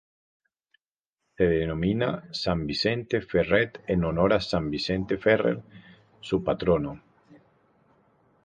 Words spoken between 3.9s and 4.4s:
honor